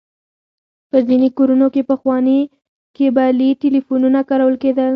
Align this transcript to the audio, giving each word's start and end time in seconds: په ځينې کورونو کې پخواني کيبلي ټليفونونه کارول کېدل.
په 0.89 0.97
ځينې 1.07 1.29
کورونو 1.37 1.67
کې 1.73 1.87
پخواني 1.91 2.39
کيبلي 2.95 3.49
ټليفونونه 3.61 4.19
کارول 4.29 4.55
کېدل. 4.63 4.89